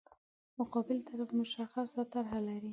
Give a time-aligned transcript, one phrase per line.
[0.59, 2.69] مقابل طرف مشخصه طرح لري.